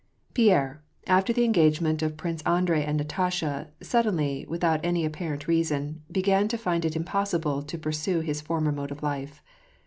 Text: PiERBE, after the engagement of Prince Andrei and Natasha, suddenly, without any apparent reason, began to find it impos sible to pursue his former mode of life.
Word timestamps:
PiERBE, 0.33 0.79
after 1.05 1.31
the 1.31 1.43
engagement 1.43 2.01
of 2.01 2.17
Prince 2.17 2.41
Andrei 2.41 2.83
and 2.83 2.97
Natasha, 2.97 3.67
suddenly, 3.83 4.47
without 4.49 4.79
any 4.83 5.05
apparent 5.05 5.47
reason, 5.47 6.01
began 6.11 6.47
to 6.47 6.57
find 6.57 6.85
it 6.85 6.93
impos 6.93 7.37
sible 7.39 7.67
to 7.67 7.77
pursue 7.77 8.21
his 8.21 8.41
former 8.41 8.71
mode 8.71 8.89
of 8.89 9.03
life. 9.03 9.43